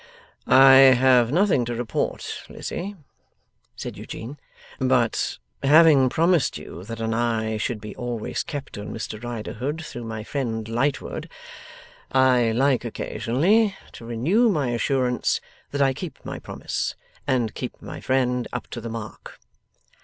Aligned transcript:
'I 0.47 0.73
have 0.97 1.31
nothing 1.31 1.63
to 1.65 1.75
report, 1.75 2.25
Lizzie,' 2.49 2.95
said 3.75 3.97
Eugene. 3.99 4.39
'But, 4.79 5.37
having 5.61 6.09
promised 6.09 6.57
you 6.57 6.83
that 6.85 6.99
an 6.99 7.13
eye 7.13 7.57
should 7.57 7.79
be 7.79 7.95
always 7.95 8.41
kept 8.41 8.79
on 8.79 8.87
Mr 8.91 9.21
Riderhood 9.23 9.85
through 9.85 10.05
my 10.05 10.23
friend 10.23 10.67
Lightwood, 10.67 11.29
I 12.11 12.51
like 12.51 12.83
occasionally 12.83 13.75
to 13.91 14.03
renew 14.03 14.49
my 14.49 14.71
assurance 14.71 15.39
that 15.69 15.83
I 15.83 15.93
keep 15.93 16.17
my 16.25 16.39
promise, 16.39 16.95
and 17.27 17.53
keep 17.53 17.79
my 17.79 18.01
friend 18.01 18.47
up 18.51 18.65
to 18.71 18.81
the 18.81 18.89
mark. 18.89 19.39